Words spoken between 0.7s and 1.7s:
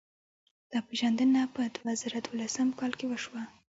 دا پېژندنه په